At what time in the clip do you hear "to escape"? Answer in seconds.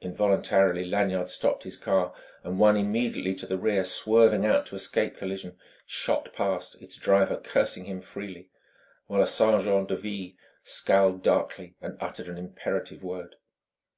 4.64-5.18